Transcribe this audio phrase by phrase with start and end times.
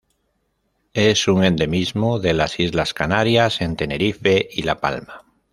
[0.95, 5.21] Es un endemismo de las Islas Canarias en Tenerife y La Palma.